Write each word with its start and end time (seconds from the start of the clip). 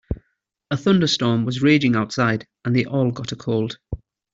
A 0.71 0.77
thunderstorm 0.77 1.45
was 1.45 1.61
raging 1.61 1.95
outside 1.95 2.47
and 2.65 2.75
they 2.75 2.85
all 2.85 3.11
got 3.11 3.31
a 3.33 3.35
cold. 3.35 3.77